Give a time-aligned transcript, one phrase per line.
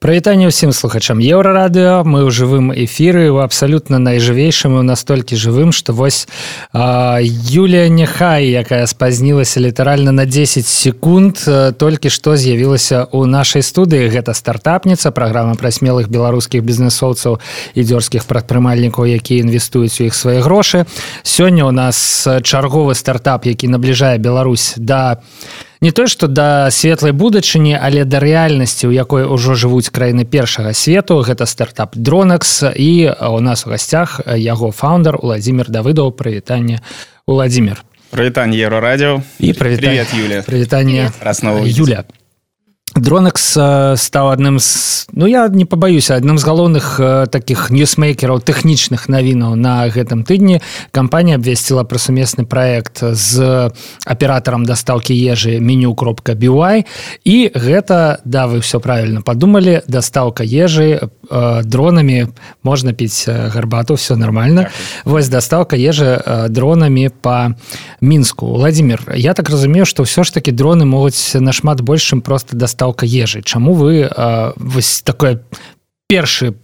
[0.00, 5.92] Прывітанне ўсім слухачам еўрарадыо мы ў жывым эфіры у абсалютна найжывейшым і настолькі жывым што
[5.92, 6.24] вось
[6.72, 11.44] а, Юлія няхай якая спазнілася літаральна на 10 секунд
[11.76, 14.08] толькі што з'явілася ў нашай студыі.
[14.08, 17.36] Гэта стартапніца праграма пра смелых беларускіх бізнесоўцаў
[17.76, 20.88] і дзёрзскіх прадпрымальнікаў якія інвестуюць у іх свае грошы.
[21.28, 25.20] Сёння у нас чарговы стартап які набліжае Беларусь да
[25.80, 30.72] не то што да светлай будучыні але да рэальнасці у якой ужо жывуць краіны першага
[30.72, 31.20] свету.
[31.24, 36.12] Гэта стартап Dronex і у нас у гасцях яго founder владимир давыдаў.
[36.12, 36.80] Прывітанне
[37.26, 40.06] владимир прывітанне еўрарадіо і прывітанне.
[40.14, 40.42] Юля.
[40.42, 42.04] Прывітанне раснова юля
[42.96, 43.54] Dronex
[44.02, 46.98] стаў адным з ну я не пабаюся адным з галоўных
[47.30, 50.58] таких ньюсмейкераў тэхнічных навінаў на гэтым тыдні
[50.90, 53.70] кампанія абвесціла пра сумесны проект з
[54.06, 56.86] аператарам дастаўкі ежы меню кропка бівай
[57.22, 62.26] і гэта да вы все правильно подумалі дастаўка ежы дронамі
[62.62, 64.66] можна піць гарбату все нормально.
[65.04, 66.18] Вось дастаўка ежы
[66.48, 67.54] дронамі по
[68.00, 72.79] мінску владимир я так разумею что ўсё ж таки дроны могуць нашмат большым просто дастаў
[72.80, 75.42] дастаўка ежы Чаму вы а, вось такое
[76.08, 76.54] першы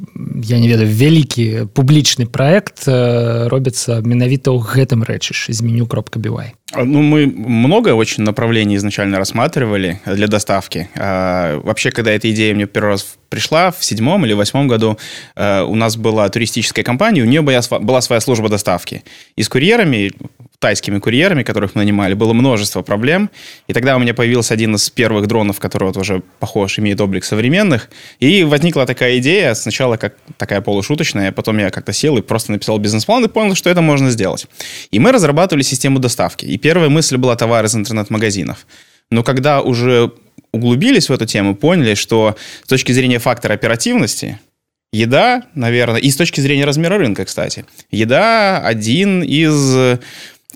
[0.43, 6.57] я не ведаю вялікі публічны проект робіцца менавіта ў гэтым рэчыш з меню кропка бівай
[6.85, 12.67] ну мы много очень направлений изначально рассматривали для доставки а, вообще когда эта идея мне
[12.67, 14.99] первый раз пришла в седьмом или восьмом году
[15.37, 19.03] у нас была туристическая компания у нее была своя служба доставки
[19.35, 20.13] и с курьерами
[20.59, 23.31] тайскими курьерами, которых мы нанимали, было множество проблем.
[23.67, 27.25] И тогда у меня появился один из первых дронов, который вот уже похож, имеет облик
[27.25, 27.91] современных.
[28.21, 32.79] И возникла такая идея, сначала как такая полушуточная, потом я как-то сел и просто написал
[32.79, 34.47] бизнес-план и понял, что это можно сделать.
[34.91, 36.47] И мы разрабатывали систему доставки.
[36.47, 38.67] И первая мысль была товар из интернет-магазинов.
[39.13, 40.11] Но когда уже
[40.51, 44.41] углубились в эту тему, поняли, что с точки зрения фактора оперативности,
[44.93, 50.01] еда, наверное, и с точки зрения размера рынка, кстати, еда один из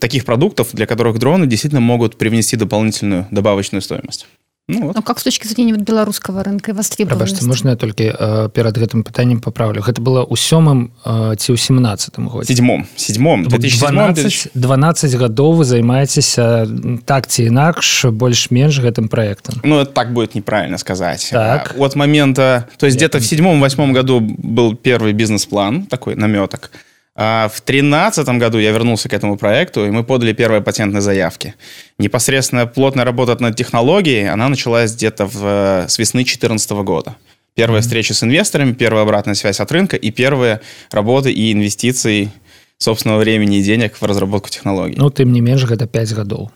[0.01, 4.27] таких продуктов, для которых дроны действительно могут привнести дополнительную добавочную стоимость.
[4.70, 4.96] Ну, вот.
[4.96, 9.40] ну как с точки зрения беларускага рынка востребованности можно я только э, перад гэтым пытаннем
[9.40, 15.62] поправлю гэта было у сёмым э, ці ў семнадцатым годзе седьмом седьмом 12, 12 гадоў
[15.62, 16.66] вы займаецеся
[17.06, 21.76] так ці інакш больш-менш гэтым проектом ну это так будет неправильно сказать так.
[21.78, 26.72] от момента то есть где-то в седьмом восьмом году был первый бизнес-план такой наметок
[27.17, 31.55] а в 2013 году я вернулся к этому проекту, и мы подали первые патентные заявки.
[31.99, 37.17] Непосредственно плотная работа над технологией, она началась где-то в, э, с весны 2014 года.
[37.55, 37.85] Первая mm-hmm.
[37.85, 40.61] встреча с инвесторами, первая обратная связь от рынка и первые
[40.93, 42.31] работы и инвестиции
[42.79, 44.97] собственного времени и денег в разработку технологий.
[44.97, 46.51] Ну, тем не меньше, это 5 годов.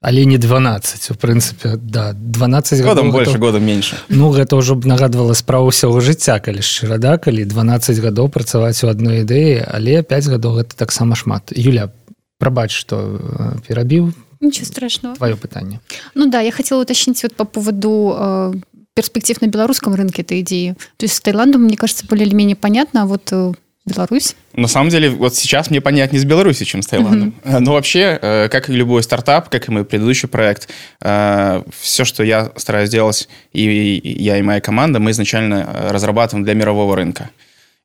[0.00, 3.96] Але не 12 у прынцыпе да 12 годам больше гэта, года меньше.
[4.08, 8.80] Ну гэта ўжо б нагадвала справу ўсяго жыцця калі шчыра да калі 12 гадоў працаваць
[8.84, 11.52] у адной ідэі але 5 гадоў гэта таксама шмат.
[11.52, 11.92] Юля
[12.40, 13.20] прабач что
[13.68, 15.16] перабіў ничего страшного.
[15.16, 15.80] Твое пытанне
[16.14, 18.52] ну да я хотела уточнить вот по поводу э,
[18.94, 20.76] перспектив на белорусском рынке этой идеи.
[20.96, 23.52] То есть с Таиландом мне кажется более или менее понятно а вот э,
[23.86, 24.36] Беларусь?
[24.54, 27.34] На самом деле, вот сейчас мне понятнее с Беларусью, чем с Таиландом.
[27.42, 27.58] Mm-hmm.
[27.60, 30.68] Но вообще, э, как и любой стартап, как и мой предыдущий проект,
[31.02, 36.44] э, все, что я стараюсь делать, и я, и моя команда, мы изначально э, разрабатываем
[36.44, 37.30] для мирового рынка.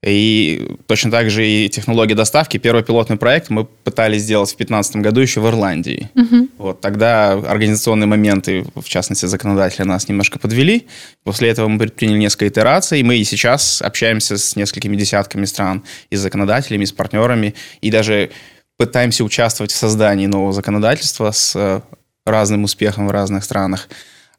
[0.05, 2.57] И точно так же и технология доставки.
[2.57, 6.11] Первый пилотный проект мы пытались сделать в 2015 году еще в Ирландии.
[6.13, 6.49] Угу.
[6.59, 10.85] Вот тогда организационные моменты, в частности, законодатели нас немножко подвели.
[11.23, 13.01] После этого мы предприняли несколько итераций.
[13.01, 17.89] Мы и сейчас общаемся с несколькими десятками стран и с законодателями, и с партнерами, и
[17.89, 18.29] даже
[18.77, 21.81] пытаемся участвовать в создании нового законодательства с э,
[22.27, 23.89] разным успехом в разных странах.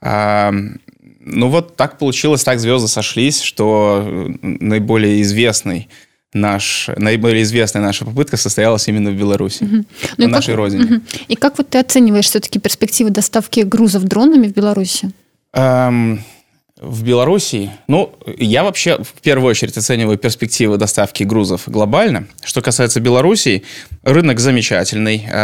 [0.01, 5.89] Ну вот так получилось, так звезды сошлись, что наиболее известный
[6.33, 9.85] наш, наиболее известная наша попытка состоялась именно в Беларуси, угу.
[10.19, 10.85] ну, на нашей как, родине.
[10.85, 11.03] Угу.
[11.29, 15.11] И как вот ты оцениваешь все-таки перспективы доставки грузов дронами в Беларуси?
[15.53, 16.23] Эм,
[16.81, 22.27] в Беларуси, ну, я вообще в первую очередь оцениваю перспективы доставки грузов глобально.
[22.45, 23.65] Что касается Беларуси,
[24.03, 25.27] рынок замечательный.
[25.29, 25.37] Э,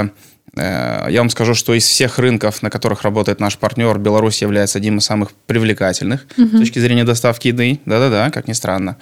[0.00, 0.08] Э,
[0.56, 4.98] я вам скажу, что из всех рынков, на которых работает наш партнер, Беларусь является одним
[4.98, 6.56] из самых привлекательных угу.
[6.56, 7.80] с точки зрения доставки еды.
[7.86, 8.96] Да-да-да, как ни странно.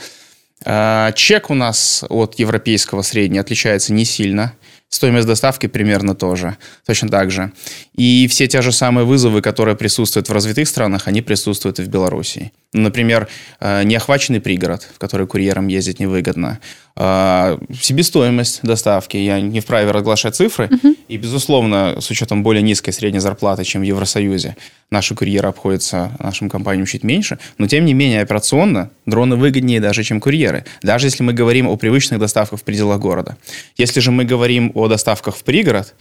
[0.65, 4.55] Э, чек у нас от европейского среднего отличается не сильно.
[4.91, 6.57] Стоимость доставки примерно тоже,
[6.87, 7.53] точно так же.
[7.95, 11.89] И все те же самые вызовы, которые присутствуют в развитых странах, они присутствуют и в
[11.89, 12.53] Беларуси.
[12.73, 13.29] Например,
[13.61, 16.59] э, неохваченный пригород, в который курьерам ездить невыгодно.
[16.97, 19.19] Э, себестоимость доставки.
[19.19, 20.71] Я не вправе разглашать цифры.
[20.71, 20.95] Угу.
[21.09, 24.57] И, безусловно, с учетом более низкой средней зарплаты, чем в Евросоюзе,
[24.91, 27.39] наши курьеры обходятся нашим компаниям чуть меньше.
[27.59, 30.65] Но, тем не менее, операционно дроны выгоднее даже, чем курьеры.
[30.83, 33.37] Даже если мы говорим о привычных доставках в пределах города.
[33.77, 35.95] Если же мы говорим о доставках в пригород,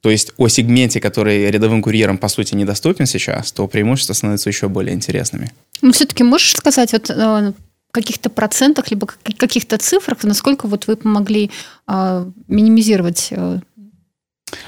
[0.00, 4.68] то есть о сегменте, который рядовым курьерам, по сути, недоступен сейчас, то преимущества становятся еще
[4.68, 5.50] более интересными.
[5.82, 7.52] Ну, все-таки можешь сказать вот э,
[7.90, 11.50] каких-то процентах, либо каких-то цифрах, насколько вот вы помогли
[11.88, 13.60] э, минимизировать э...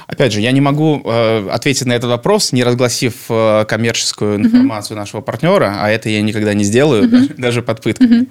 [0.07, 4.95] Опять же, я не могу э, ответить на этот вопрос, не разгласив э, коммерческую информацию
[4.95, 4.99] uh-huh.
[4.99, 7.07] нашего партнера, а это я никогда не сделаю, uh-huh.
[7.09, 8.21] даже, даже под пытками.
[8.21, 8.27] Uh-huh.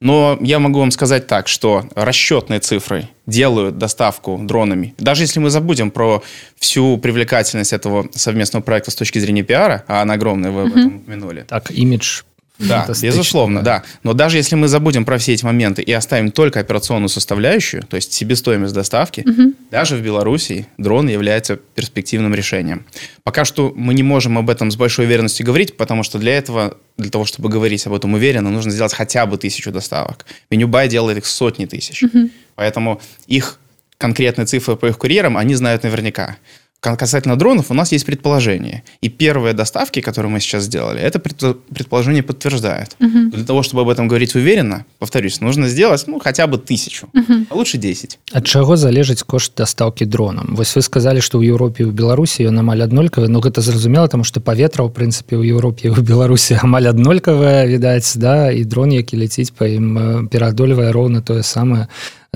[0.00, 4.94] Но я могу вам сказать так, что расчетные цифры делают доставку дронами.
[4.98, 6.22] Даже если мы забудем про
[6.58, 10.96] всю привлекательность этого совместного проекта с точки зрения пиара, а она огромная, вы об этом
[10.96, 11.46] упомянули.
[11.48, 12.22] Так, имидж
[12.58, 13.78] да, безусловно, да.
[13.78, 13.84] да.
[14.04, 17.96] Но даже если мы забудем про все эти моменты и оставим только операционную составляющую, то
[17.96, 19.54] есть себестоимость доставки, угу.
[19.72, 22.86] даже в Беларуси дрон является перспективным решением.
[23.24, 26.78] Пока что мы не можем об этом с большой уверенностью говорить, потому что для этого,
[26.96, 30.24] для того, чтобы говорить об этом уверенно, нужно сделать хотя бы тысячу доставок.
[30.50, 32.04] Менюбай делает их сотни тысяч.
[32.04, 32.30] Угу.
[32.54, 33.58] Поэтому их
[33.98, 36.36] конкретные цифры по их курьерам они знают наверняка
[36.83, 38.83] Касательно дронов у нас есть предположение.
[39.01, 42.95] И первые доставки, которые мы сейчас сделали, это предположение подтверждает.
[43.01, 43.31] Угу.
[43.31, 47.45] Для того, чтобы об этом говорить уверенно, повторюсь, нужно сделать ну, хотя бы тысячу, угу.
[47.49, 48.19] а лучше 10.
[48.31, 50.55] От чего залежить кошт доставки дроном?
[50.55, 54.05] Вот вы сказали, что в Европе и в Беларуси ён амаль аднолькавы но это зразумела
[54.05, 58.63] потому что паветра в принципе в Европе и в Беларуси амаль аднолькавая відаць да и
[58.63, 61.87] дрон які ляціць по ім э, пераадольвае роўна тое самае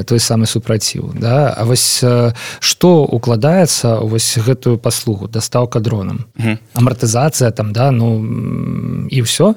[0.02, 2.04] той самы супраціў да А вось
[2.60, 6.58] что укладаецца вось гэтую паслугу дастаўка дронам угу.
[6.74, 9.56] амартызацыя там да ну і все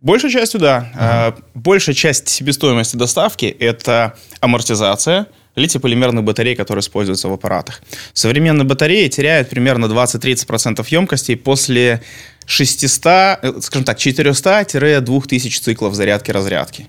[0.00, 1.36] большей частью да ага.
[1.54, 7.82] большая часть себестоимости доставки это амортизация литий-полимерных батарей, которые используются в аппаратах.
[8.12, 12.02] Современные батареи теряют примерно 20-30% емкости после
[12.46, 16.88] 600, э, скажем так, 400-2000 циклов зарядки-разрядки.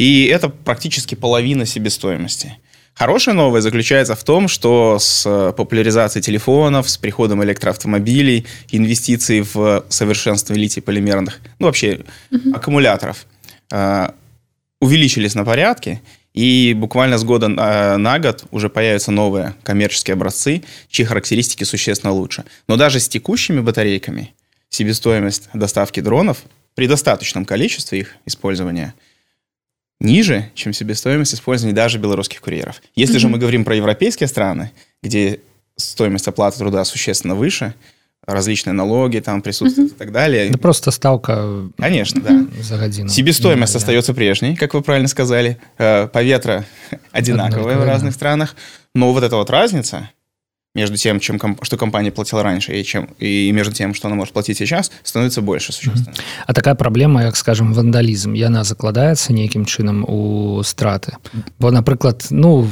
[0.00, 2.56] И это практически половина себестоимости.
[2.94, 9.84] Хорошая новость заключается в том, что с э, популяризацией телефонов, с приходом электроавтомобилей, инвестиций в
[9.90, 12.00] совершенствование литий-полимерных, ну вообще
[12.30, 12.54] угу.
[12.54, 13.26] аккумуляторов,
[13.70, 14.08] э,
[14.80, 16.00] увеличились на порядке,
[16.32, 22.14] и буквально с года на, на год уже появятся новые коммерческие образцы, чьи характеристики существенно
[22.14, 22.44] лучше.
[22.68, 24.32] Но даже с текущими батарейками
[24.70, 26.38] себестоимость доставки дронов
[26.74, 28.94] при достаточном количестве их использования–
[30.00, 32.82] ниже, чем себестоимость использования даже белорусских курьеров.
[32.94, 33.18] Если mm-hmm.
[33.18, 35.40] же мы говорим про европейские страны, где
[35.76, 37.74] стоимость оплаты труда существенно выше,
[38.26, 39.96] различные налоги там присутствуют mm-hmm.
[39.96, 40.50] и так далее.
[40.50, 41.68] Да просто ставка.
[41.76, 42.46] Конечно, да.
[42.62, 43.08] За годину.
[43.08, 43.78] Себестоимость mm-hmm.
[43.78, 45.58] остается прежней, как вы правильно сказали.
[45.78, 46.64] Э, Поветра
[47.12, 48.54] одинаковые в разных странах.
[48.94, 50.10] Но вот эта вот разница,
[50.74, 54.32] между тем, чем, что компания платила раньше, и, чем, и между тем, что она может
[54.32, 56.14] платить сейчас, становится больше существенно.
[56.46, 61.16] А такая проблема, як скажем, вандалізм, яна закладаецца нейкім чынам у страты.
[61.58, 62.70] Бо, напрыклад, ну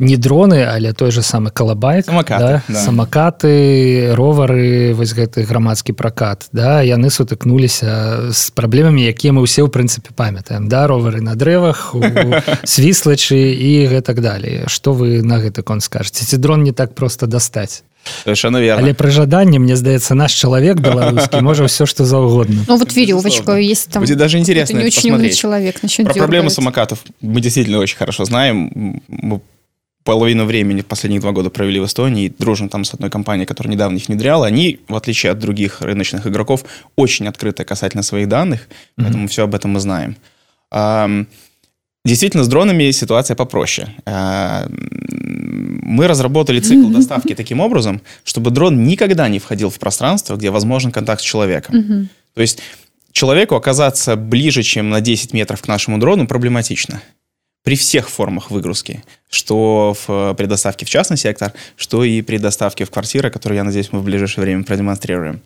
[0.00, 2.62] не дроны але той же самы калабайт самокаты, да?
[2.68, 2.82] да.
[2.82, 9.70] самокаты ровары вось гэты грамадскі пракат да яны сутыкнуліся з праблемамі якія мы ўсе ў
[9.72, 11.94] прынцыпе памятаем да ровары на дрэвах
[12.64, 17.26] свіслачы і гэтак далее что вы на гэты кон скажете ці дрон не так просто
[17.26, 17.82] дастаць
[18.24, 18.82] Совершенно верно.
[18.82, 22.64] Але при жадании, мне сдается, наш человек белорусский может все, что за угодно.
[22.66, 24.02] Ну вот веревочка, есть там...
[24.02, 28.24] Будет даже интересно не очень умный человек начнет Про проблемы самокатов мы действительно очень хорошо
[28.24, 29.02] знаем.
[29.08, 29.40] Мы
[30.03, 33.73] половину времени последних два года провели в Эстонии, и дружим там с одной компанией, которая
[33.73, 34.47] недавно их внедряла.
[34.47, 39.03] Они, в отличие от других рыночных игроков, очень открыты касательно своих данных, mm-hmm.
[39.03, 40.17] поэтому все об этом мы знаем.
[42.05, 43.87] Действительно, с дронами ситуация попроще.
[44.05, 50.91] Мы разработали цикл доставки таким образом, чтобы дрон никогда не входил в пространство, где возможен
[50.91, 51.75] контакт с человеком.
[51.75, 52.07] Mm-hmm.
[52.33, 52.61] То есть
[53.13, 57.01] человеку оказаться ближе, чем на 10 метров к нашему дрону, проблематично
[57.63, 62.91] при всех формах выгрузки, что в предоставке в частный сектор, что и при доставке в
[62.91, 65.41] квартиры, которую, я надеюсь, мы в ближайшее время продемонстрируем.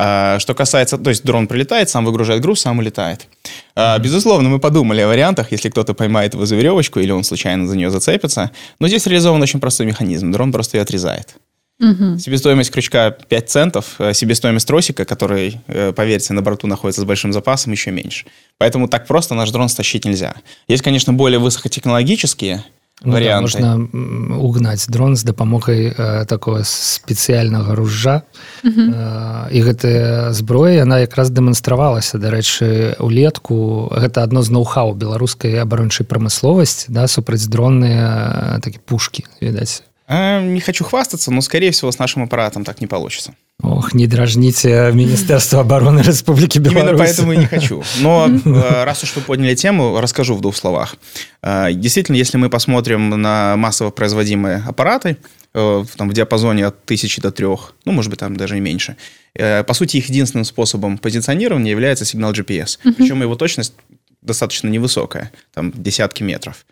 [0.00, 3.26] А, что касается, то есть дрон прилетает, сам выгружает груз, сам улетает.
[3.74, 7.66] А, безусловно, мы подумали о вариантах, если кто-то поймает его за веревочку или он случайно
[7.66, 8.52] за нее зацепится.
[8.78, 10.30] Но здесь реализован очень простой механизм.
[10.30, 11.34] Дрон просто ее отрезает.
[11.79, 12.19] Угу.
[12.19, 17.33] Себестоимость крючка 5 центов, э, себестоимость тросика, который, э, поверьте, на борту находится с большим
[17.33, 18.25] запасом, еще меньше.
[18.57, 20.35] Поэтому так просто наш дрон стащить нельзя.
[20.67, 22.63] Есть, конечно, более высокотехнологические
[23.01, 23.41] Ну, да, варианты.
[23.41, 28.21] можна м, угнаць дрон з дапамогай э, такого спецыяльнага ружжа
[28.63, 36.05] э, і гэтая зброя яна якраз дэманстравалася дарэчы улетку гэта адно з ноу-хау беларускай абарончай
[36.05, 42.23] прамысловасці да супрацьдронныя такі пушки відаць А, не хочу хвастаться, но, скорее всего, с нашим
[42.23, 43.33] аппаратом так не получится.
[43.63, 47.83] Ох не дражніце міністэрства обороны Рэспублікі Именно Беларусь поэтому и не хочу.
[48.01, 50.95] Но э, раз уж вы подняли тему, расскажу в двух словах.
[51.41, 55.15] Э, Действительно, если мы посмотрим на массово производимые аппараты,
[55.53, 58.59] э, в- там, в диапазоне от тысячи до трех, ну, может быть, там даже и
[58.59, 58.95] меньше,
[59.35, 62.79] э, по сути, их единственным способом позиционирования является сигнал GPS.
[62.97, 63.73] Причем его точность
[64.21, 66.65] достаточно невысокая, там десятки метров.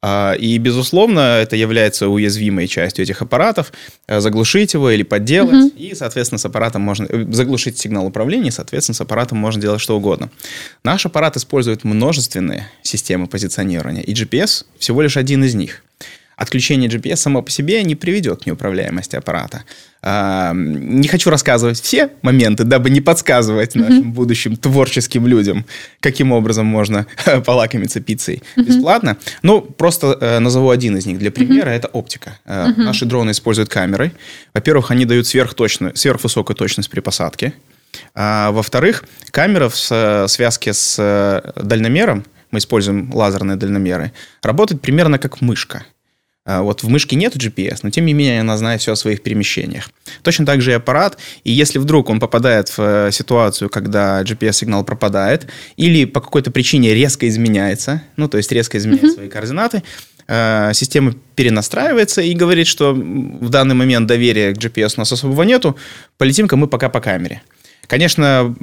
[0.00, 3.72] А, И, безусловно, это является уязвимой частью этих аппаратов.
[4.06, 5.72] э, Заглушить его или подделать.
[5.76, 7.06] И, соответственно, с аппаратом можно...
[7.08, 10.30] э, Заглушить сигнал управления, соответственно, с аппаратом можно делать что угодно.
[10.84, 15.82] Наш аппарат использует множественные системы позиционирования, и GPS всего лишь один из них.
[16.38, 19.64] Отключение GPS само по себе не приведет к неуправляемости аппарата.
[20.02, 25.64] А, Не хочу рассказывать все моменты, дабы не подсказывать нашим будущим творческим людям,
[25.98, 27.06] каким образом можно
[27.44, 29.16] полакомиться пиццей бесплатно.
[29.42, 31.70] Ну, просто э, назову один из них для примера.
[31.70, 32.38] Это оптика.
[32.44, 34.12] Э, Наши дроны используют камеры.
[34.54, 37.52] Во-первых, они дают сверхточную, сверхвысокую точность при посадке.
[38.14, 45.40] А, во-вторых, камера в связке с э, дальномером, мы используем лазерные дальномеры, работает примерно как
[45.40, 45.84] мышка.
[46.48, 49.22] А, Вот в мышке нет GPS, но тем не менее она знает все о своих
[49.22, 49.90] перемещениях.
[50.22, 51.18] Точно так же и аппарат.
[51.44, 56.94] И если вдруг он попадает в э, ситуацию, когда GPS-сигнал пропадает, или по какой-то причине
[56.94, 59.82] резко изменяется, ну, то есть резко изменяет свои координаты,
[60.26, 65.42] э, система перенастраивается и говорит, что в данный момент доверия к GPS у нас особого
[65.42, 65.76] нету,
[66.16, 67.42] полетим-ка мы пока по камере.
[67.86, 68.54] Конечно,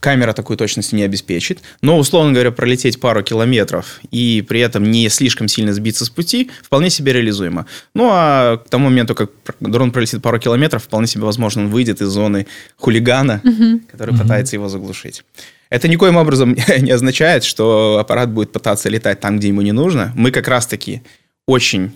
[0.00, 5.08] камера такой точности не обеспечит, но, условно говоря, пролететь пару километров и при этом не
[5.08, 7.66] слишком сильно сбиться с пути вполне себе реализуемо.
[7.94, 9.30] Ну, а к тому моменту, как
[9.60, 13.42] дрон пролетит пару километров, вполне себе возможно, он выйдет из зоны хулигана,
[13.90, 15.22] который пытается его заглушить.
[15.68, 20.12] Это никоим образом не означает, что аппарат будет пытаться летать там, где ему не нужно.
[20.16, 21.02] Мы как раз-таки
[21.46, 21.92] очень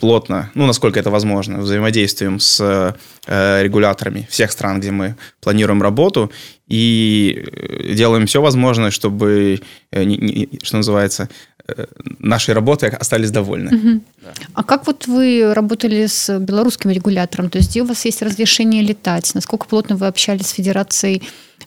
[0.00, 2.60] плотно, ну, насколько это возможно, взаимодействуем с
[3.26, 6.30] э, регуляторами всех стран, где мы планируем работу,
[6.68, 9.60] и э, делаем все возможное, чтобы,
[9.90, 10.04] э,
[10.62, 11.28] что называется,
[11.68, 11.86] э,
[12.18, 14.00] нашей работой остались довольны.
[14.54, 17.48] А как вот вы работали с белорусским регулятором?
[17.48, 19.34] То есть где у вас есть разрешение летать?
[19.34, 21.22] Насколько плотно вы общались с Федерацией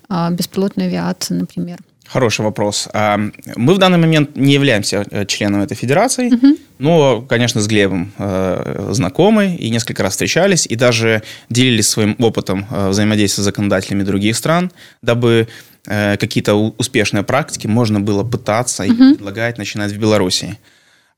[0.10, 1.80] а, беспилотной авиации, например?
[2.08, 2.88] Хороший вопрос.
[2.94, 3.20] А,
[3.56, 6.32] Мы в данный момент не являемся э, членом этой федерации,
[6.78, 12.66] но, конечно, с Глебом э, знакомы и несколько раз встречались, и даже делились своим опытом
[12.70, 15.48] э, взаимодействия с законодателями других стран, дабы
[15.88, 20.58] э, какие-то успешные практики можно было пытаться и предлагать начинать в Беларуси.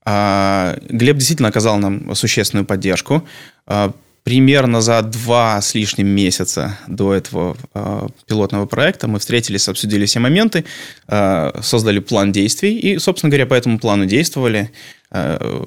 [0.09, 3.27] А, Глеб действительно оказал нам существенную поддержку.
[3.65, 3.93] А,
[4.27, 10.19] Примерно за два с лишним месяца до этого а, пилотного проекта мы встретились, обсудили все
[10.19, 10.65] моменты,
[11.07, 14.69] а, создали план действий и, собственно говоря, по этому плану действовали.
[15.11, 15.63] А,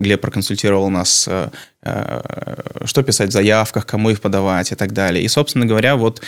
[0.00, 1.50] Глеб проконсультировал нас, а,
[1.82, 5.24] а, что писать в заявках, кому их подавать и так далее.
[5.24, 6.22] И, собственно говоря, вот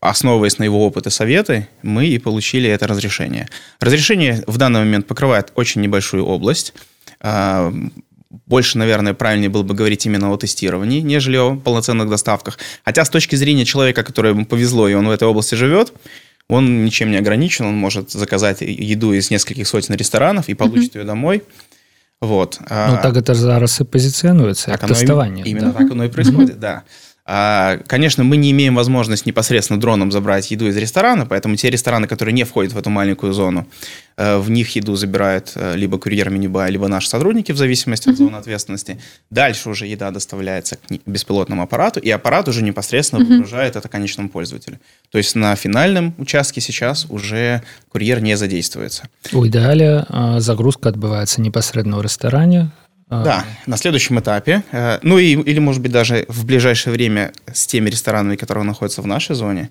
[0.00, 3.48] основываясь на его опыт и советы, мы и получили это разрешение.
[3.80, 6.74] Разрешение в данный момент покрывает очень небольшую область.
[8.46, 12.58] Больше, наверное, правильнее было бы говорить именно о тестировании, нежели о полноценных доставках.
[12.84, 15.92] Хотя с точки зрения человека, которому повезло, и он в этой области живет,
[16.48, 21.04] он ничем не ограничен, он может заказать еду из нескольких сотен ресторанов и получит ее
[21.04, 21.42] домой.
[22.20, 22.58] Вот.
[22.60, 25.78] Ну А, так это зараз пазіцыянуецца як так оно и- Именно да.
[25.78, 26.82] так оно и происходит, да.
[27.28, 32.06] А, конечно, мы не имеем возможность непосредственно дроном забрать еду из ресторана, поэтому те рестораны,
[32.06, 33.66] которые не входят в эту маленькую зону,
[34.16, 38.16] э, в них еду забирают э, либо курьер мини-бай, либо наши сотрудники в зависимости от
[38.16, 39.00] зоны ответственности.
[39.28, 44.78] Дальше уже еда доставляется к беспилотному аппарату, и аппарат уже непосредственно выгружает это конечному пользователю.
[45.10, 49.08] То есть на финальном участке сейчас уже курьер не задействуется.
[49.32, 54.64] у ідэале а, загрузка адбываецца непасрэдна ў рэстаране А, Да, на следующем этапе.
[54.72, 59.02] э, Ну и, или, может быть, даже в ближайшее время с теми ресторанами, которые находятся
[59.02, 59.70] в нашей зоне,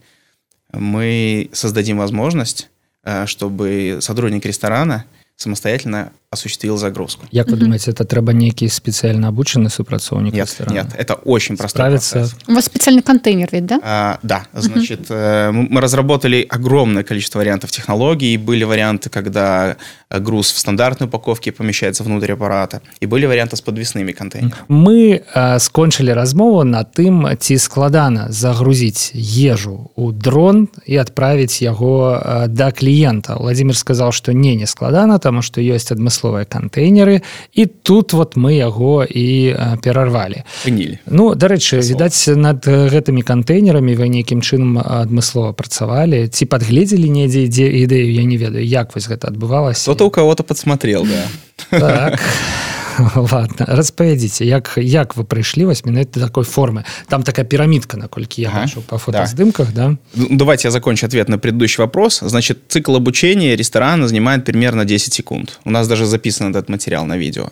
[0.72, 2.70] мы создадим возможность,
[3.04, 7.26] э, чтобы сотрудник ресторана самостоятельно осуществил загрузку.
[7.32, 10.75] Як вы думаете это трэба нейкі спецыяльна абучаны супрацоўнік Нет, рэстарана?
[10.75, 12.18] нет, это очень простой Справиться.
[12.18, 12.37] процесс.
[12.47, 13.80] У вас специальный контейнер ведь, да?
[13.82, 18.37] А, да, значит, э, мы мы разработали огромное количество вариантов технологий.
[18.37, 19.76] Были варианты, когда
[20.09, 24.54] э, груз в стандартной упаковке помещается внутрь аппарата, и были варианты с подвесными контейнерами.
[24.68, 32.20] мы а, скончылі размову на тым ці складана загрузіць ежу у дрон і адправіць яго
[32.23, 35.90] а, да кліента владимир сказал что не не складана тому что ёсць
[36.25, 37.22] адмысловыя кантэйнеры
[37.53, 40.44] і тут вот мы яго і перарвалі.
[40.63, 41.00] Прынілі.
[41.05, 46.27] Ну дарэчы відаць над гэтымі кантэйнерамі вы нейкім чынам адмыслова працавалі.
[46.27, 49.86] Ці падгледзелі недзе ідзе ідэю я не ведаю як вось гэта адбывалася.
[49.86, 51.24] Кто-то у кого-то подсмотрел да.
[51.70, 52.20] Так.
[53.14, 58.49] ладно распавядзіце як як вы прыйшлі вось менавіта такой формы там такая пирамидка наколькі я
[58.49, 58.61] ага.
[58.61, 59.88] бачу по фотоздымках да.
[59.88, 64.85] да ну, давайте я закончу ответ на предыдущий вопрос значит цикл обучения ресторана занимает примерно
[64.85, 67.50] 10 секунд у нас даже записан этот материал на видео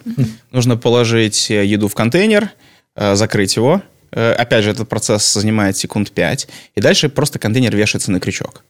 [0.53, 2.51] нужно положить еду в контейнер
[2.97, 7.75] э, закрыть его э, опять же этот процесс занимает секунд 5 и дальше просто контейнер
[7.77, 8.65] вешается на крючок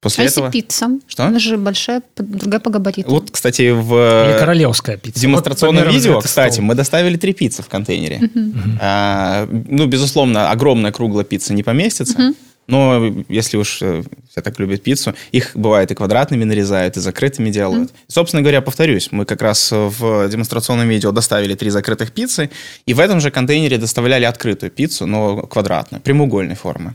[0.00, 0.50] После а этого...
[0.50, 0.90] пицца?
[1.08, 1.24] Что?
[1.24, 3.10] Она же большая, другая по габариту.
[3.10, 3.92] Вот, кстати, в...
[4.30, 5.20] Или королевская пицца.
[5.20, 6.66] демонстрационном вот видео, кстати, стол.
[6.66, 8.18] мы доставили три пиццы в контейнере.
[8.18, 8.78] Uh-huh.
[8.80, 12.16] А, ну, безусловно, огромная круглая пицца не поместится.
[12.16, 12.36] Uh-huh.
[12.68, 17.50] Но если уж э, все так любят пиццу, их бывает и квадратными нарезают, и закрытыми
[17.50, 17.90] делают.
[17.90, 17.94] Mm.
[18.08, 22.50] Собственно говоря, повторюсь, мы как раз в демонстрационном видео доставили три закрытых пиццы,
[22.84, 26.94] и в этом же контейнере доставляли открытую пиццу, но квадратную, прямоугольной формы.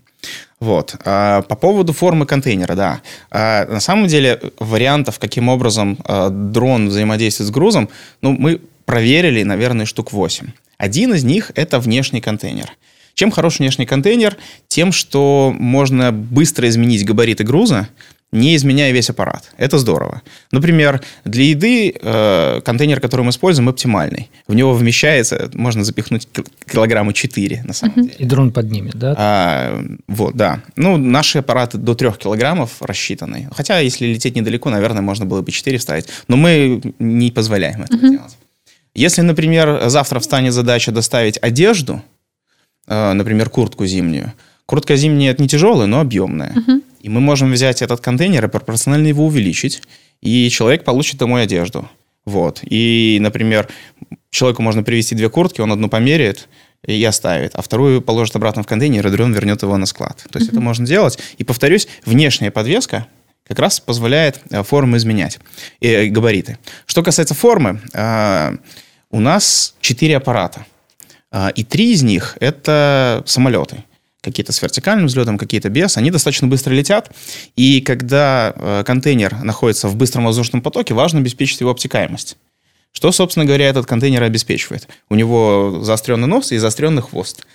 [0.60, 0.96] Вот.
[1.06, 3.02] А по поводу формы контейнера, да.
[3.32, 7.90] А на самом деле вариантов, каким образом а, дрон взаимодействует с грузом,
[8.22, 10.48] ну, мы проверили, наверное, штук 8.
[10.78, 12.70] Один из них– это внешний контейнер–
[13.14, 14.38] чем хорош внешний контейнер?
[14.68, 17.90] Тем, что можно быстро изменить габариты груза,
[18.34, 19.52] не изменяя весь аппарат.
[19.58, 20.24] Это здорово.
[20.52, 24.32] Например, для еды э, контейнер, который мы используем, оптимальный.
[24.48, 26.28] В него вмещается, можно запихнуть
[26.70, 28.16] килограмма 4, на самом деле.
[28.18, 29.14] И дрон поднимет, да?
[29.18, 30.64] А, вот, да.
[30.76, 33.50] Ну, наши аппараты до 3 килограммов рассчитаны.
[33.56, 36.08] Хотя, если лететь недалеко, наверное, можно было бы 4 вставить.
[36.28, 38.38] Но мы не позволяем это делать.
[38.96, 42.02] Если, например, завтра встанет задача доставить одежду,
[42.88, 44.34] например, куртку зимнюю.
[44.66, 46.54] Куртка зимняя это не тяжелая, но объемная.
[46.54, 46.82] Uh-huh.
[47.02, 49.82] И мы можем взять этот контейнер и пропорционально его увеличить,
[50.22, 51.90] и человек получит домой одежду.
[52.26, 52.62] Вот.
[52.64, 53.68] И, например,
[54.30, 56.48] человеку можно привезти две куртки, он одну померяет
[56.86, 60.26] и оставит, а вторую положит обратно в контейнер, и дрон вернет его на склад.
[60.32, 60.54] То есть uh-huh.
[60.54, 61.20] это можно делать.
[61.38, 63.08] И, повторюсь, внешняя подвеска
[63.46, 65.40] как раз позволяет э, формы изменять,
[65.82, 66.58] и э, габариты.
[66.86, 67.82] Что касается формы,
[69.12, 70.66] у нас четыре аппарата–
[71.56, 73.84] и три из них– это самолеты.
[74.22, 75.98] Какие-то с вертикальным взлетом, какие-то без.
[75.98, 77.12] Они достаточно быстро летят.
[77.58, 82.38] И когда э, контейнер находится в быстром воздушном потоке, важно обеспечить его обтекаемость.
[82.94, 84.88] Что, собственно говоря, этот контейнер обеспечивает?
[85.10, 87.46] У него заостренный нос и заостренный хвост.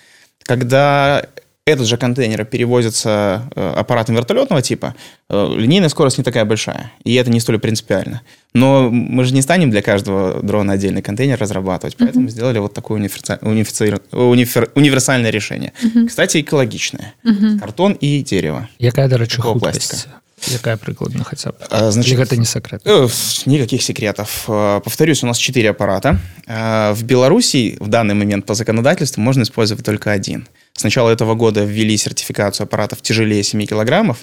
[0.43, 1.25] Когда
[1.69, 4.95] этот же контейнер перевозится э, аппаратом вертолетного типа,
[5.29, 8.21] э, линейная скорость не такая большая, и это не столь принципиально.
[8.53, 12.31] Но мы же не станем для каждого дрона отдельный контейнер разрабатывать, поэтому mm-hmm.
[12.31, 13.99] сделали вот такое унифици...
[14.11, 14.71] унифер...
[14.75, 15.73] универсальное решение.
[15.83, 16.07] Mm-hmm.
[16.07, 17.13] Кстати, экологичное.
[17.23, 17.59] Mm-hmm.
[17.59, 18.67] Картон и дерево.
[18.79, 20.19] Якая, до речі, пластика.
[20.51, 21.57] Якая прикладно хотя бы?
[21.69, 22.81] А, значит, Или это не секрет?
[22.85, 23.07] Э,
[23.45, 24.43] никаких секретов.
[24.45, 26.17] Повторюсь, у нас четыре аппарата.
[26.47, 30.47] В Беларуси в данный момент по законодательству можно использовать только один–
[30.79, 34.19] с начала этого года ввели сертификацию аппаратов тяжелее 7 килограммов.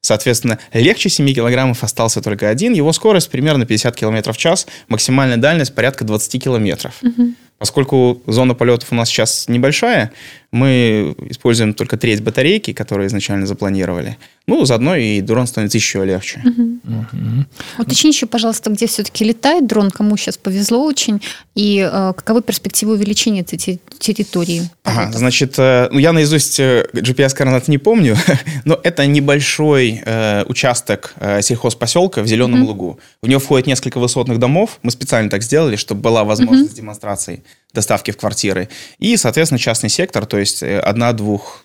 [0.00, 2.72] Соответственно, легче 7 килограммов остался только один.
[2.72, 6.94] Его скорость примерно 50 километров в час, максимальная дальность порядка 20 километров.
[7.02, 7.34] Угу.
[7.60, 10.12] Поскольку зона полетов у нас сейчас небольшая,
[10.50, 14.16] мы используем только треть батарейки, которые изначально запланировали.
[14.46, 16.42] Ну, заодно и дрон становится еще легче.
[16.42, 16.62] Угу.
[16.62, 17.82] Угу.
[17.82, 21.20] Уточни еще, пожалуйста, где все-таки летает дрон, кому сейчас повезло очень,
[21.54, 24.62] и э, каковы перспективы увеличения этой территории?
[24.82, 28.16] Ага, значит, э, ну, я наизусть э, GPS-координат не помню,
[28.64, 32.70] но это небольшой э, участок э, сельхозпоселка в Зеленом угу.
[32.70, 33.00] лугу.
[33.22, 34.78] В него входит несколько высотных домов.
[34.82, 36.76] Мы специально так сделали, чтобы была возможность угу.
[36.76, 38.68] демонстрации доставки в квартиры.
[38.98, 41.64] И, соответственно, частный сектор, то есть э, одна-двух,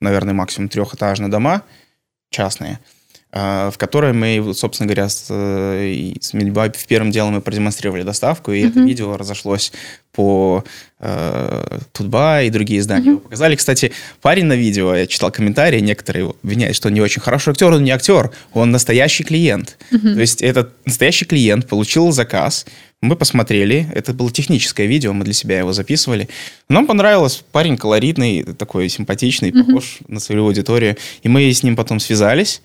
[0.00, 1.62] наверное, максимум трехэтажные дома
[2.30, 2.80] частные,
[3.32, 8.52] в которой мы, собственно говоря, с, э, с Med.by в первым делом мы продемонстрировали доставку,
[8.52, 8.68] и mm-hmm.
[8.68, 9.72] это видео разошлось
[10.12, 10.64] по
[11.00, 13.10] э, Tut.by и другие издания.
[13.10, 13.18] Mm-hmm.
[13.18, 17.50] Показали, кстати, парень на видео, я читал комментарии, некоторые обвиняют, что он не очень хороший
[17.50, 19.76] актер, он не актер, он настоящий клиент.
[19.90, 20.14] Mm-hmm.
[20.14, 22.64] То есть этот настоящий клиент получил заказ,
[23.02, 26.30] мы посмотрели, это было техническое видео, мы для себя его записывали.
[26.70, 29.64] Нам понравилось, парень колоритный, такой симпатичный, mm-hmm.
[29.64, 30.96] похож на свою аудиторию.
[31.22, 32.62] И мы с ним потом связались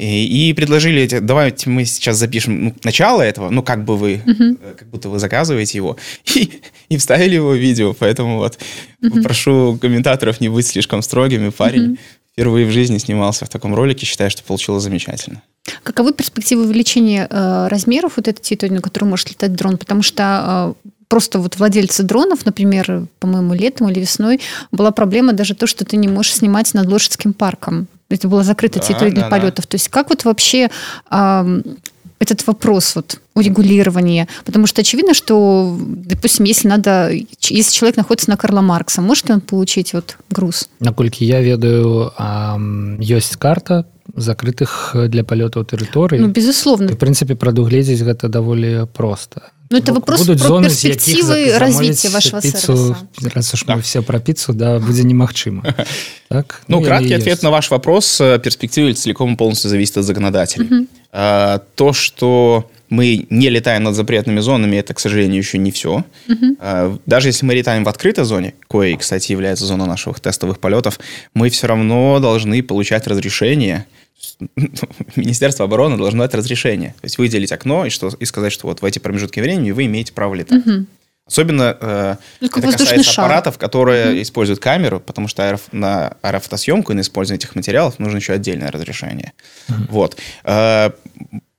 [0.00, 4.74] и, и предложили, давайте мы сейчас запишем ну, начало этого, ну как бы вы, mm-hmm.
[4.76, 5.98] как будто вы заказываете его,
[6.34, 7.92] и, и вставили его в видео.
[7.92, 8.58] Поэтому вот
[9.02, 9.22] mm-hmm.
[9.22, 11.50] прошу комментаторов не быть слишком строгими.
[11.50, 11.98] Парень mm-hmm.
[12.32, 15.42] впервые в жизни снимался в таком ролике, считаю, что получилось замечательно.
[15.82, 19.76] Каковы перспективы увеличения э, размеров вот этой территории, на которую может летать дрон?
[19.76, 24.40] Потому что э, просто вот владельцы дронов, например, по-моему, летом или весной,
[24.72, 28.79] была проблема даже то, что ты не можешь снимать над Лошадским парком Это была закрыта
[28.79, 29.65] да, территория для да, полетов.
[29.65, 29.71] Да.
[29.71, 30.69] То есть как вот вообще
[31.11, 31.61] э,
[32.19, 34.27] этот вопрос вот урегулирования?
[34.45, 39.41] Потому что очевидно, что, допустим, если надо, если человек находится на Карла Маркса, может он
[39.41, 40.69] получить вот груз?
[40.79, 42.11] Наколькі я ведаю
[42.99, 49.78] ёсць карта закрытых для палётаў тэрыторый ну, безусловно в прынцыпе прадугледзець гэта даволі просто Ну,
[49.78, 53.34] это вопрос Будуть про зоны, перспективы развития вашего пиццу, сервиса.
[53.34, 53.76] Раз уж да.
[53.76, 55.62] мы все про пиццу, да, будет немахчимо.
[56.28, 56.62] Так?
[56.68, 57.42] Ну, ну краткий ответ есть.
[57.42, 58.18] на ваш вопрос.
[58.18, 60.66] Перспективы целиком и полностью зависит от законодателей.
[60.66, 60.86] Угу.
[61.12, 66.04] А, то, что мы не летаем над запретными зонами, это, к сожалению, еще не все.
[66.28, 66.56] Угу.
[66.60, 71.00] А, даже если мы летаем в открытой зоне, кое, кстати, является зона наших тестовых полетов,
[71.34, 73.86] мы все равно должны получать разрешение–
[75.16, 76.90] Министерство обороны должно дать разрешение.
[77.00, 79.86] То есть выделить окно и, что, и сказать, что вот в эти промежутки времени вы
[79.86, 80.66] имеете право летать.
[80.66, 80.86] Угу.
[81.26, 83.24] Особенно э, ну, это касается шар.
[83.24, 84.22] аппаратов, которые угу.
[84.22, 88.70] используют камеру, потому что аэроф, на аэрофотосъемку и на использование этих материалов нужно еще отдельное
[88.70, 89.32] разрешение.
[89.68, 89.76] Угу.
[89.90, 90.16] Вот.
[90.44, 90.90] Э,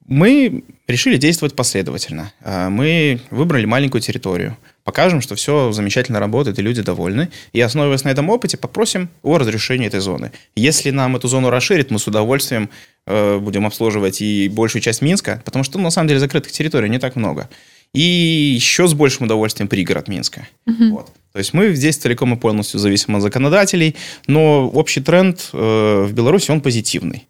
[0.05, 2.33] мы решили действовать последовательно.
[2.41, 7.29] Э, мы выбрали маленькую территорию покажем, что все замечательно работает и люди довольны.
[7.53, 10.31] И основываясь на этом опыте, попросим о разрешении этой зоны.
[10.55, 12.69] Если нам эту зону расширит, мы с удовольствием
[13.07, 16.89] э, будем обслуживать и большую часть Минска, потому что, ну, на самом деле, закрытых территорий
[16.89, 17.49] не так много.
[17.93, 20.47] И еще с большим удовольствием пригород Минска.
[20.65, 20.89] Угу.
[20.91, 21.07] Вот.
[21.33, 23.95] То есть мы здесь целиком и полностью зависим от законодателей,
[24.27, 27.27] но общий тренд э, в Беларуси, он позитивный.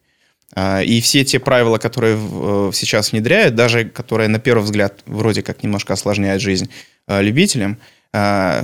[0.54, 5.42] А, и все те правила, которые э, сейчас внедряют, даже которые на первый взгляд вроде
[5.44, 6.70] как немножко осложняют жизнь,
[7.08, 7.78] Э, любителям,
[8.14, 8.64] э,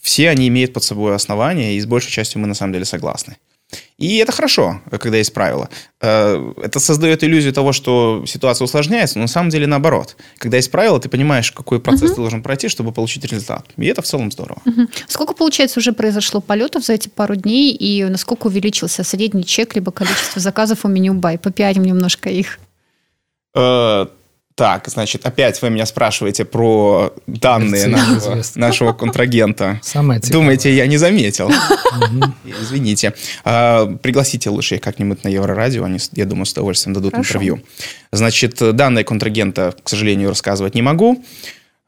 [0.00, 3.36] все они имеют под собой основания, и с большей частью мы на самом деле согласны.
[3.98, 5.68] И это хорошо, когда есть правила.
[6.00, 10.16] Э, это создает иллюзию того, что ситуация усложняется, но на самом деле наоборот.
[10.38, 12.14] Когда есть правила, ты понимаешь, какой процесс угу.
[12.14, 13.66] ты должен пройти, чтобы получить результат.
[13.76, 14.60] И это в целом здорово.
[14.64, 14.88] Угу.
[15.08, 19.92] Сколько, получается, уже произошло полетов за эти пару дней, и насколько увеличился средний чек, либо
[19.92, 21.38] количество заказов у меню Бай?
[21.38, 22.58] Попиарим немножко их.
[24.56, 29.80] Так, значит, опять вы меня спрашиваете про данные нашего, нашего контрагента.
[29.82, 31.50] Самое Думаете, я не заметил?
[32.60, 33.14] Извините.
[33.44, 37.62] А, пригласите лучше их как-нибудь на Еврорадио, они, я думаю, с удовольствием дадут интервью.
[38.12, 41.24] Значит, данные контрагента, к сожалению, рассказывать не могу.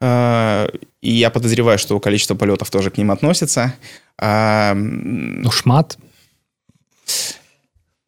[0.01, 0.67] А,
[1.01, 3.75] и я подозреваю, что количество полетов тоже к ним относится.
[4.17, 5.97] А, ну, шмат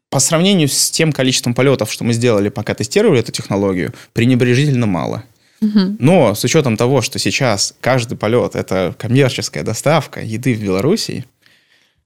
[0.10, 5.24] по сравнению с тем количеством полетов, что мы сделали, пока тестировали эту технологию, пренебрежительно мало.
[5.62, 11.26] Но с учетом того, что сейчас каждый полет это коммерческая доставка еды в Беларуси,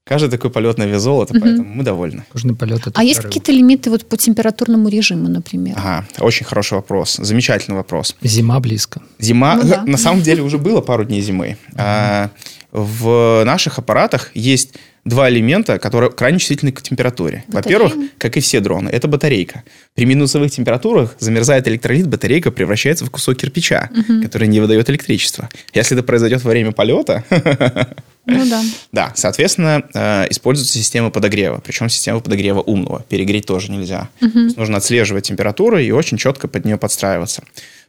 [0.03, 1.41] каждый такой полет на вес золота, угу.
[1.41, 2.23] поэтому мы довольны.
[2.33, 5.75] Каждый полет это а есть какие-то лимиты вот по температурному режиму, например?
[5.77, 8.15] Ага, очень хороший вопрос, замечательный вопрос.
[8.21, 9.03] Зима близко.
[9.19, 9.83] Зима, ну, да.
[9.85, 11.57] на самом деле уже было пару дней зимы.
[11.69, 11.75] Угу.
[11.77, 12.31] А,
[12.71, 14.73] в наших аппаратах есть
[15.05, 17.43] два элемента, которые крайне чувствительны к температуре.
[17.47, 19.63] Во-первых, как и все дроны, это батарейка.
[19.95, 24.23] При минусовых температурах замерзает электролит, батарейка превращается в кусок кирпича, угу.
[24.23, 25.49] который не выдает электричество.
[25.73, 27.23] Если это произойдет во время полета,
[28.25, 28.63] ну да.
[28.91, 33.05] Да, соответственно, э, используется система подогрева, причем система подогрева умного.
[33.09, 34.09] Перегреть тоже нельзя.
[34.21, 34.53] Угу.
[34.55, 37.43] нужно отслеживать температуру и очень четко под нее подстраиваться.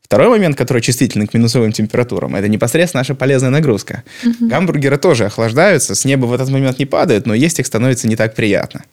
[0.05, 4.05] Второй момент, который чувствителен к минусовым температурам, это непосредственно наша полезная нагрузка.
[4.23, 4.49] Угу.
[4.49, 8.15] Гамбургеры тоже охлаждаются, с неба в этот момент не падают, но есть их становится не
[8.15, 8.85] так приятно.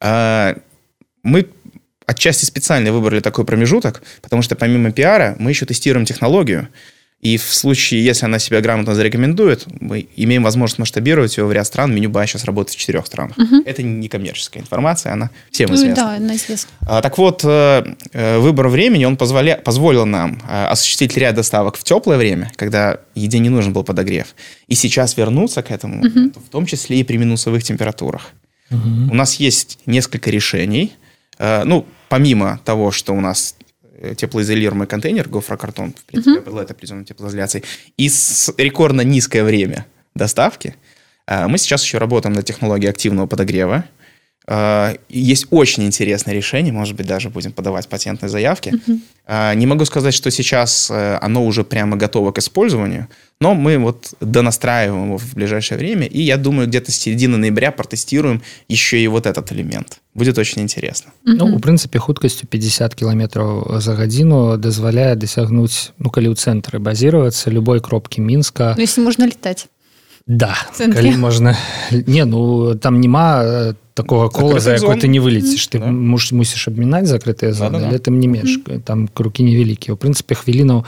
[0.00, 0.56] А,
[1.22, 1.46] мы
[2.06, 6.68] отчасти специально выбрали такой промежуток, потому что помимо пиара мы еще тестируем технологию,
[7.20, 11.66] и в случае, если она себя грамотно зарекомендует, мы имеем возможность масштабировать ее в ряд
[11.66, 11.92] стран.
[11.92, 13.36] Меню Бай сейчас работает в четырех странах.
[13.36, 13.62] Угу.
[13.64, 15.88] Это не коммерческая информация, она всем известна.
[15.88, 16.70] Ну, да, она известна.
[16.82, 19.56] А, так вот, э, э, выбор времени, он позволя...
[19.56, 24.36] позволил нам э, осуществить ряд доставок в теплое время, когда еде не нужен был подогрев.
[24.68, 26.32] И сейчас вернуться к этому, угу.
[26.46, 28.30] в том числе и при минусовых температурах.
[28.70, 29.10] Угу.
[29.10, 30.92] У нас есть несколько решений.
[31.40, 33.54] Ну, помимо того, что у нас
[34.16, 36.42] теплоизолируемый контейнер, гофрокартон, в принципе, uh-huh.
[36.42, 37.64] обладает определенной теплоизоляцией,
[37.96, 40.76] и с рекордно низкое время доставки,
[41.26, 43.84] а, мы сейчас еще работаем над технологией активного подогрева,
[45.07, 48.73] есть очень интересное решение, может быть, даже будем подавать патентные заявки.
[48.73, 49.55] Uh-huh.
[49.55, 53.07] Не могу сказать, что сейчас э, оно уже прямо готово к использованию,
[53.39, 57.71] но мы вот донастраиваем его в ближайшее время, и я думаю, где-то с середины ноября
[57.71, 60.01] протестируем еще и вот этот элемент.
[60.13, 61.11] Будет очень интересно.
[61.25, 61.35] Uh-huh.
[61.37, 67.49] Ну, у прынцыпе хуткасцю 50 кіметраў за гадзіну дазваляе дасягнуць ну калі ў цэнтры базироваться
[67.49, 69.67] любой кропкі мінска ну, если можна летать
[70.27, 71.55] да калі можна
[71.91, 75.90] не ну там няма такого кола за якой ты не вылеціш ты да.
[75.90, 77.98] муж мусіш абмінаць закрытыя зоны да, да, да.
[77.98, 78.80] там не менш mm -hmm.
[78.80, 80.84] там крукі невялікія у прынцыпе хвілінаў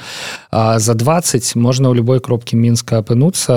[0.76, 3.52] за 20 можна ў любой кропкі мінска апынуцца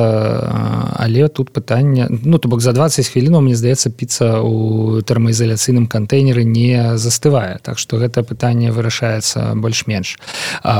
[0.98, 6.44] але тут пытанне ну то бок за 20 хвілінаў мне здаецца піца у тэрмаізаляцыйным кантэйнеры
[6.44, 10.18] не застывае так что гэта пытанне вырашаецца больш-менш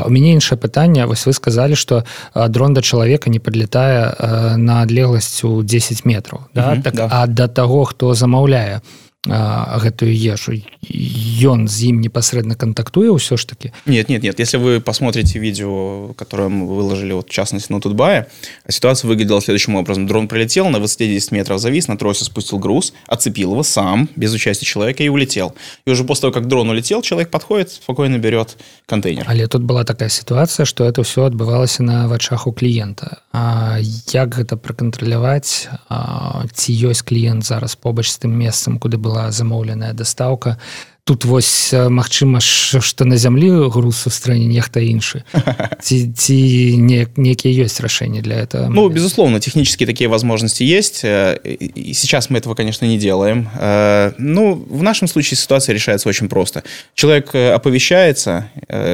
[0.06, 2.04] у мяне іншае пытанне вось вы сказали что
[2.50, 4.16] дрон да чалавека не подлетае
[4.58, 6.62] на адлегласць у 10 метров да?
[6.62, 7.08] mm -hmm, так да.
[7.12, 9.13] а да того хто замаўляе yeah, yeah.
[9.27, 10.55] гэтую ежу
[11.43, 16.15] ён з ім непосредственно контактуе ўсё ж таки нет нет нет если вы посмотрите видео
[16.15, 18.29] которое мы выложили вот в частности на тутбае
[18.69, 23.53] ситуация выглядела следующим образом дрон прилетел на 10 метров завис на тросе спустил груз оцепил
[23.53, 27.31] его сам без участия человека и улетел и уже после того как дрон улетел человек
[27.31, 32.47] подходит спокойно берет контейнер але тут была такая ситуация что это все отбывалось на вачах
[32.47, 33.79] у клиента а
[34.13, 35.69] як гэта проконтроляваць
[36.55, 40.58] ці ёсць клиент зараз побач с тым месцам куды было была замоўленая дастаўка
[41.09, 45.25] тут вось магчыма что на зямлі груз у стране нехта іншы
[45.81, 51.95] ці ці не некія ёсць рашэнні для этого ну безусловно технически такие возможности есть и
[51.95, 53.49] сейчас мы этого конечно не делаем
[54.19, 58.51] ну в нашем случае ситуация решается очень просто человек оповещается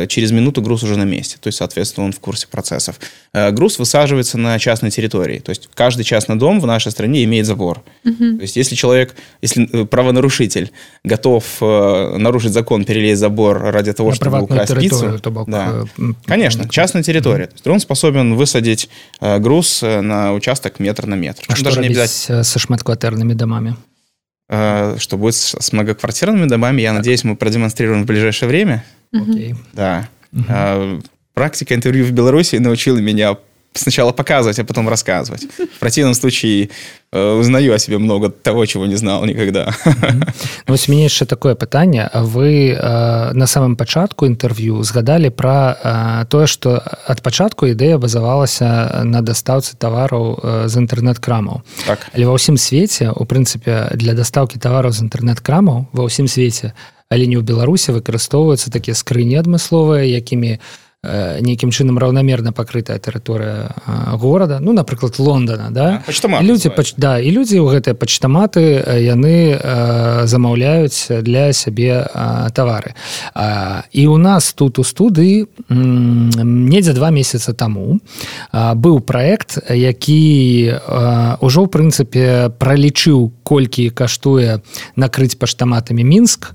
[0.06, 3.00] через минуту груз уже на месте то есть соответственно он в курсе процессов
[3.32, 7.82] груз высаживается на частной территории то есть каждый частный дом в нашей стране имеет забор
[8.04, 8.36] угу.
[8.36, 10.70] то есть если человек если правонарушитель
[11.02, 11.44] готов
[12.17, 15.19] нарушить закон, перелезть забор ради того, на чтобы украсть пиццу.
[15.47, 15.85] Да.
[15.97, 17.47] Э, Конечно, частная территория.
[17.47, 18.89] То есть он способен высадить
[19.21, 21.43] э, груз э, на участок метр на метр.
[21.47, 22.43] А что даже не обязательно...
[22.43, 23.75] со шматквартирными домами?
[24.49, 28.83] Что будет с многоквартирными домами, я надеюсь, мы продемонстрируем в ближайшее время.
[29.13, 29.53] Окей.
[29.73, 30.09] Да.
[30.33, 31.03] Uh-huh.
[31.35, 33.37] Практика интервью в Беларуси научила меня
[33.73, 35.47] сначала показывать, а потом рассказывать.
[35.75, 36.69] В противном случае
[37.11, 39.73] э, узнаю о себе много того, чего не знал никогда.
[40.67, 46.25] Ну, вось мяне яшчэ такое пытанне вы э, на самом пачатку інтэрв'ю згадалі пра э,
[46.29, 52.05] тое што ад пачатку ідэя базавалася на дастаўцы тавараў э, з інтэрнэт-крамаў так.
[52.13, 56.73] але ва ўсім свеце у прынцыпе для дастаўкі тавараў з інтэрнэт-крамаў ва ўсім свеце
[57.09, 62.99] але не ў беларусе выкарыстоўваюцца такія скрыні адмысловыя якімі у Э, нейкім чынам раўнамерна пакрытая
[62.99, 63.71] тэрыторыя
[64.19, 64.59] горада.
[64.59, 66.03] Ну напрыклад лондона да?
[66.43, 66.93] Людзі пач...
[66.97, 72.99] да і людзі ў гэтыя пачтаматы яны э, замаўляюць для сябе э, тавары.
[73.95, 78.03] І у нас тут у студыі недзе два месяца таму
[78.51, 80.19] быў праект які
[81.39, 84.59] ўжо ў прынцыпе пралічыў колькі каштуе
[84.99, 86.51] накрыць паштаматамі мінск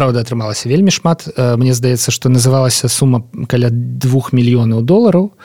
[0.00, 1.28] Праўда, атрымалася вельмі шмат.
[1.36, 5.36] Мне здаецца, што называлася сума каля двух мільёнаў долараў.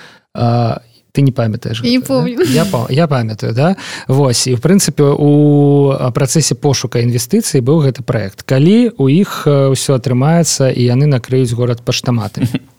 [1.11, 2.43] Ты не памятаеш не помню да?
[2.43, 3.75] я, я памятаю да
[4.07, 9.95] Вось і в прынцыпе у працэсе пошука інвестыцый быў гэты проект калі у іх ўсё
[9.95, 12.43] атрымаецца і яны накрыюць горад паштаматы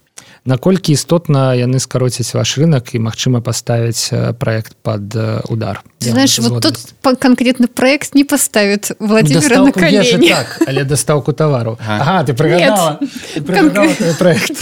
[0.47, 5.15] наколькі істотна яны скароцяць ваш рынок і магчыма паставіць проект под
[5.51, 5.83] удар?
[6.01, 12.35] Знаешь вот тут конкретны проект не поставит владимир на так, але дастаўку тавару ага, ты
[12.35, 12.73] проект?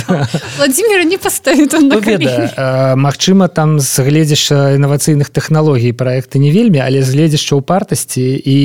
[0.57, 2.01] Владимира не поставит ну,
[2.97, 8.59] Мачыма там згледзяш інавацыйных тэхналогій проекты не вельмі але згледзяшча ў партасці і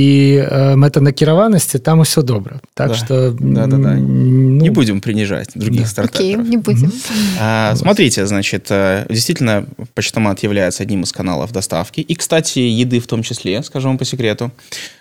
[0.76, 2.62] мэтанакіраванасці там усё добра.
[2.74, 3.94] Так что да, да, да.
[3.96, 5.88] ну, не будем принижать других да.
[5.88, 6.48] стартаперов.
[6.48, 7.09] Не будем А,
[7.76, 12.02] смотрите, значит, э, действительно, почтомат является одним из каналов доставки.
[12.02, 14.52] И, кстати, еды в том числе, скажу вам по секрету.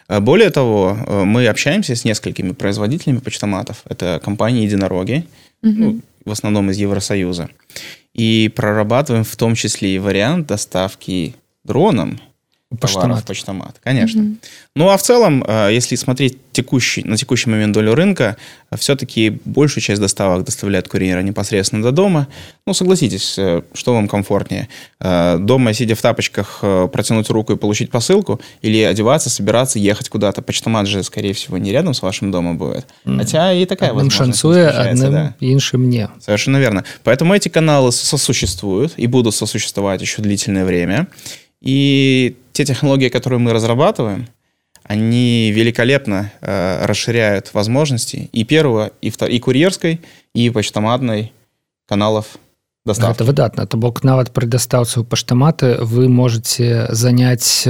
[0.09, 3.83] Э, более того, э, мы общаемся с несколькими производителями почтоматов.
[3.88, 5.27] Это компании «Единороги»,
[5.62, 5.73] угу.
[5.73, 7.49] ну, в основном из Евросоюза.
[8.14, 12.21] И прорабатываем в том числе и вариант доставки дроном
[12.81, 13.25] Почтомат.
[13.25, 14.23] почтомат, конечно.
[14.23, 14.37] Угу.
[14.77, 18.37] Ну, а в целом, э, если смотреть текущий, на текущий момент долю рынка,
[18.77, 22.29] все-таки большую часть доставок доставляют курьеры непосредственно до дома.
[22.67, 24.69] Ну, согласитесь, э, что вам комфортнее?
[25.01, 26.59] Э, дома, сидя в тапочках,
[26.93, 28.39] протянуть руку и получить посылку?
[28.61, 30.43] Или одеваться, собираться, ехать куда-то?
[30.43, 32.87] Почтомат же, скорее всего, не рядом с вашим домом будет.
[33.07, 34.41] Хотя и такая одним возможность.
[34.41, 35.35] Шансуя, одним да.
[35.41, 36.11] иншим не.
[36.21, 36.85] Совершенно верно.
[37.03, 41.09] Поэтому эти каналы сосуществуют и будут сосуществовать еще длительное время.
[41.61, 44.28] И те технологии, которые мы разрабатываем,
[44.84, 50.02] они великолепно э, расширяют возможности и первого, и, втор- и курьерской,
[50.34, 51.32] и почтоматной
[51.88, 52.38] каналов
[52.86, 53.16] доставки.
[53.16, 57.63] Это выдатна то бок нават пры дастаўцы ў паштаматы вы можете заняць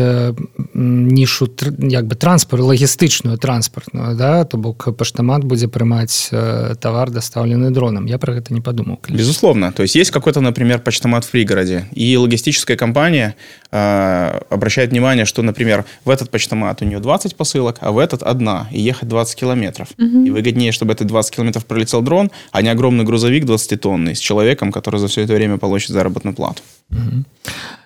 [0.74, 1.46] нішу
[1.78, 6.34] як бы транспорт лагістычную транспартную да то бок паштамат будзе прымаць
[6.82, 11.26] товар дастаўлены дроном я про гэта не подумал безусловно то есть есть какой-то например почтомат
[11.26, 13.36] в пригороде и логистическая компания
[13.67, 18.22] э, обращает внимание что например в этот почтомат у нее 20 посылок а в этот
[18.22, 20.26] одна и ехать 20 километров угу.
[20.26, 24.20] и выгоднее чтобы это 20 километров пролетел дрон а не огромный грузовик 20 тонны с
[24.20, 27.26] человеком который за все это время получит заработную плату угу.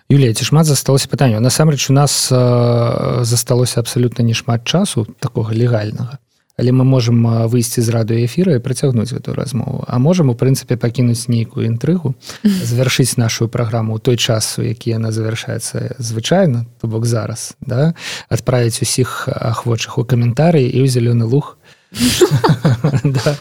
[0.09, 5.51] Юлія ці шмат засталося пытанняў насамрэч у нас э, засталося абсалютна не шмат часу такога
[5.51, 6.19] легальнага
[6.56, 9.84] Але мы можем выйсці з радыёэфіра і працягнуць гэтую размову.
[9.88, 12.14] А можам у прынцыпе пакінуць нейкую інтрыгу
[12.68, 17.94] завяршыць нашу праграму ў той час у які яна завяршаецца звычайна то бок зараз да
[18.28, 21.56] адправіць усіх ахвочых у каментарыі і ў зялёны луг
[23.04, 23.36] да.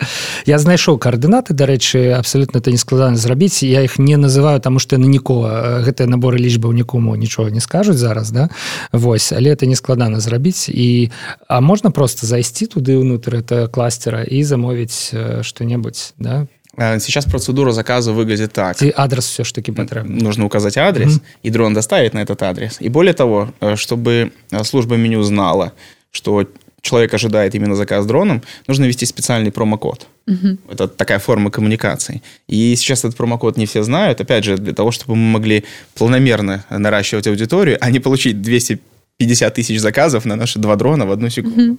[0.46, 4.98] я знайшоў коаардынаты дарэчы абсолютно это не складана зрабіць я их не называю тому что
[4.98, 8.50] на нікога гэтыя наборы лічбаў нікому нічого не скажуць зараз да
[8.92, 11.12] Вось але это не складана зрабіць і
[11.48, 18.14] а можна просто зайсці туды ўнутр это кластера і замовіць что-небудзь да Сейчас процедура заказа
[18.14, 18.82] выглядит так.
[18.82, 20.18] И адрес все ж таки потребен.
[20.18, 21.44] Нужно указать адрес, mm-hmm.
[21.44, 22.78] и дрон доставит на этот адрес.
[22.80, 24.32] И более того, чтобы
[24.64, 25.74] служба меню знала,
[26.12, 26.46] что
[26.82, 30.08] человек ожидает именно заказ дроном, нужно ввести специальный промокод.
[30.28, 30.58] Угу.
[30.72, 32.22] Это такая форма коммуникации.
[32.48, 35.64] И сейчас этот промокод не все знают, опять же, для того, чтобы мы могли
[35.96, 41.30] планомерно наращивать аудиторию, а не получить 250 тысяч заказов на наши два дрона в одну
[41.30, 41.74] секунду.
[41.74, 41.78] Угу.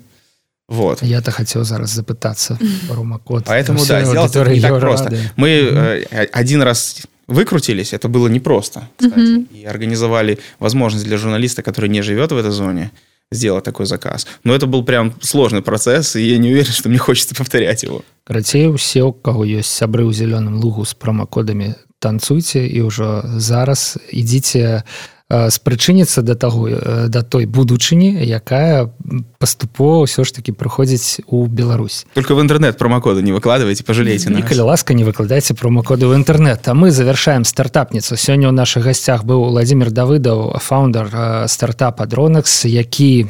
[0.69, 1.03] Вот.
[1.03, 3.45] Я-то хотел зараз запытаться промокод.
[3.47, 5.05] Поэтому, да, сделать это не так просто.
[5.05, 5.19] Рады.
[5.37, 6.19] Мы угу.
[6.33, 9.47] один раз выкрутились, это было непросто, кстати, угу.
[9.55, 12.91] и организовали возможность для журналиста, который не живет в этой зоне,
[13.33, 14.27] сделать такой заказ.
[14.45, 18.03] Но это был прям сложный процесс, и я не уверен, что мне хочется повторять его.
[18.25, 23.99] Карацей, усе, у кого есть сябры ў зеленым лугу с промокодами, танцуйте, и уже зараз
[24.11, 24.85] идите
[25.33, 26.69] спрычыніцца да таго
[27.09, 28.93] да той будучыні якая
[29.39, 32.05] паступова ўсё ж таки прыходзіць у Беларусь.
[32.15, 36.69] Только в интернет промокоды не выкладывайте пожалейте на калі ласка не выкладайце промокоды в интернет
[36.69, 38.17] а мы завершаем стартапніцу.
[38.17, 41.09] Сёння ў наших гасцях быў владимир давыдаў фаундер
[41.49, 43.27] стартапа дронекс які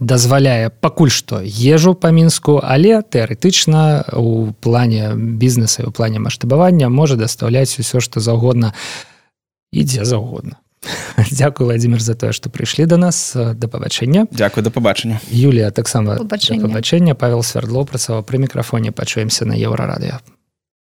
[0.00, 7.18] дазваляе пакуль што ежу па мінску але тэарэтычна у плане бізнеса у плане маштабавання можа
[7.20, 8.72] дастаўляць усё што заўгодна
[9.72, 10.59] ідзе заўгодна
[11.31, 16.17] Дякую владимир за тое што прыйшлі до нас да пабачэння Дякую да пабачання Юлія таксама
[16.17, 20.21] пабачэння Павел свярдло працаваў пры мікрафоне пачуемся на еўрарадыё